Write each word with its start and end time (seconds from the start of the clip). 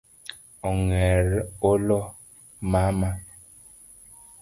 Ong’er 0.69 1.27
olo 1.71 1.99
mama 2.71 3.09